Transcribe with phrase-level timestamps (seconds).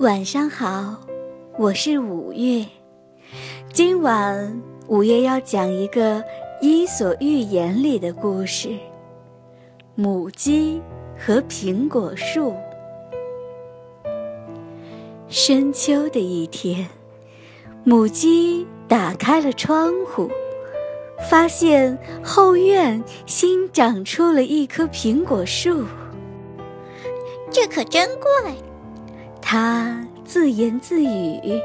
[0.00, 0.94] 晚上好，
[1.56, 2.66] 我是五月。
[3.72, 6.20] 今晚五月要讲一个
[6.60, 8.76] 《伊索寓言》里的故事：
[9.94, 10.82] 母鸡
[11.18, 12.54] 和苹果树。
[15.28, 16.86] 深秋的一天，
[17.82, 20.30] 母鸡打开了窗户，
[21.30, 25.86] 发现后院新长出了一棵苹果树。
[27.50, 28.54] 这可真怪。
[29.48, 31.62] 他自言自语：“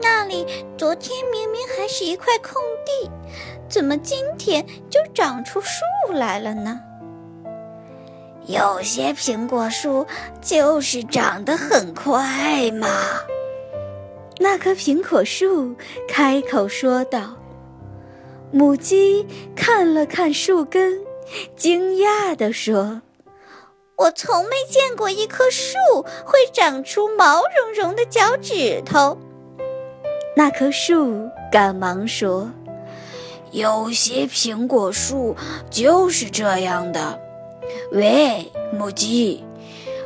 [0.00, 0.46] 那里
[0.78, 2.54] 昨天明明还是一块空
[2.86, 3.10] 地，
[3.68, 5.82] 怎么今天就长出树
[6.14, 6.80] 来了呢？
[8.46, 10.06] 有些苹果树
[10.40, 12.88] 就是长得很快嘛。”
[14.40, 15.76] 那棵苹果树
[16.08, 17.36] 开口说道。
[18.50, 20.98] 母鸡看了看树根，
[21.56, 23.02] 惊讶地说。
[23.96, 25.74] 我从没见过一棵树
[26.24, 29.16] 会长出毛茸茸的脚趾头。
[30.36, 32.50] 那棵树赶忙说
[33.52, 35.34] ：“有些苹果树
[35.70, 37.18] 就是这样的。
[37.92, 39.42] 喂，母鸡，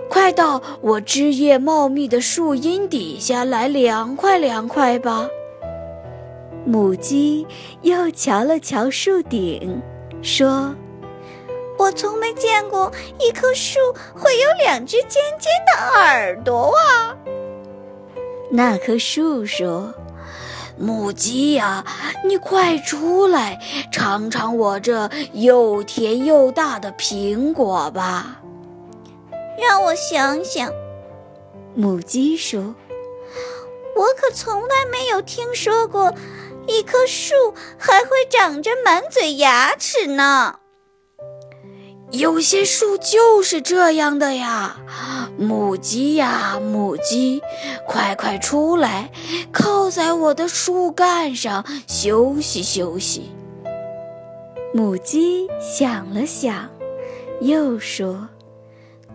[0.09, 5.29] 快到我枝叶茂密的树荫底下来凉快凉快吧。”
[6.65, 7.45] 母鸡
[7.83, 9.83] 又瞧了瞧树顶，
[10.23, 10.73] 说。
[11.81, 13.79] 我从没见过一棵树
[14.15, 17.17] 会有两只尖尖的耳朵啊！
[18.51, 19.95] 那棵树说
[20.77, 21.83] ：“母鸡呀，
[22.23, 23.59] 你快出来
[23.91, 28.43] 尝尝我这又甜又大的苹果吧。”
[29.59, 30.71] 让我想想，
[31.75, 32.75] 母鸡说
[33.97, 36.13] ：“我可从来没有听说过
[36.67, 40.57] 一棵树还会长着满嘴牙齿呢。”
[42.13, 44.81] 有些树就是这样的呀，
[45.39, 47.41] 母鸡呀，母鸡，
[47.87, 49.11] 快快出来，
[49.53, 53.31] 靠在我的树干上休息休息。
[54.75, 56.69] 母鸡想了想，
[57.41, 58.29] 又说：“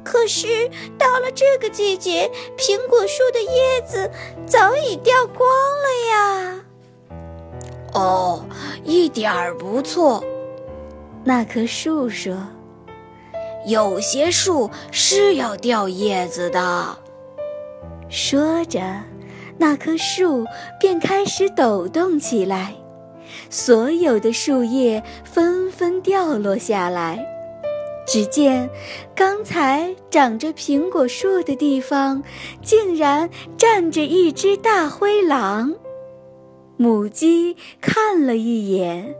[0.03, 4.09] 可是到了这个季节，苹果树的叶子
[4.45, 5.49] 早已掉光
[5.83, 6.65] 了呀。”
[7.93, 8.45] 哦，
[8.85, 10.23] 一点儿不错。
[11.25, 12.37] 那棵树说。
[13.65, 16.97] 有些树是要掉叶子的。
[18.09, 18.79] 说着，
[19.57, 20.45] 那棵树
[20.79, 22.75] 便开始抖动起来，
[23.49, 27.25] 所有的树叶纷纷掉落下来。
[28.07, 28.69] 只见
[29.15, 32.21] 刚才长着苹果树的地方，
[32.61, 33.27] 竟然
[33.57, 35.73] 站着一只大灰狼。
[36.77, 39.15] 母鸡看了一眼，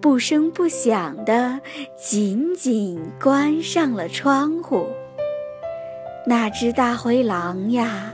[0.00, 1.60] 不声不响地
[1.96, 4.86] 紧紧关上了窗户。
[6.26, 8.12] 那只大灰狼呀，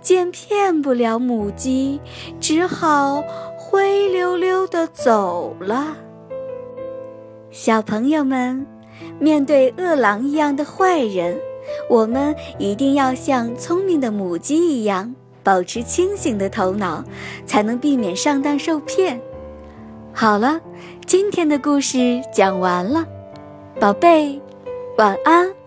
[0.00, 2.00] 见骗不了母鸡，
[2.40, 3.22] 只好
[3.58, 5.96] 灰溜溜地走了。
[7.50, 8.66] 小朋友们，
[9.18, 11.38] 面对饿狼一样的坏人，
[11.90, 15.14] 我们一定要像聪明的母鸡一样。
[15.42, 17.04] 保持清醒的头脑，
[17.46, 19.20] 才能避免上当受骗。
[20.12, 20.60] 好了，
[21.06, 23.06] 今天的故事讲完了，
[23.78, 24.40] 宝贝，
[24.98, 25.59] 晚安。